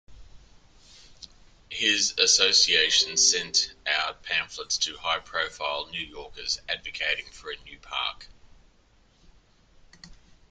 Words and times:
His 1.69 2.15
association 2.17 3.17
sent 3.17 3.75
out 3.85 4.23
pamphlets 4.23 4.79
to 4.79 4.97
high-profile 4.97 5.89
New 5.91 6.03
Yorkers, 6.03 6.59
advocating 6.67 7.27
for 7.27 7.51
a 7.51 7.63
new 7.65 7.77
park. 7.77 8.25